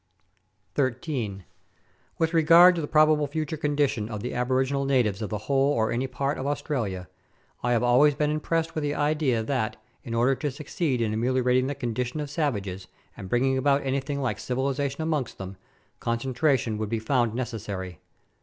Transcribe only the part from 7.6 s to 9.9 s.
I have always been impressed with the idea that,